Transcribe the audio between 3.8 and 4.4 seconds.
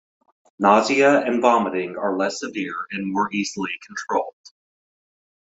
controlled.